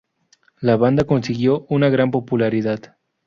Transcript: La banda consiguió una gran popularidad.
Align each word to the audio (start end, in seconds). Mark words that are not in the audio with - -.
La 0.61 0.77
banda 0.77 1.03
consiguió 1.03 1.67
una 1.69 1.89
gran 1.89 2.09
popularidad. 2.09 2.97